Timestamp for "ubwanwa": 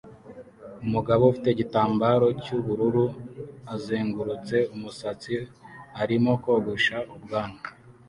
7.15-7.63